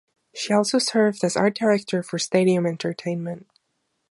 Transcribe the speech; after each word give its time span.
She 0.33 0.51
also 0.51 0.79
served 0.79 1.23
as 1.23 1.37
Art 1.37 1.53
Director 1.53 2.01
for 2.01 2.17
Stadium 2.17 2.65
Entertainment. 2.65 3.45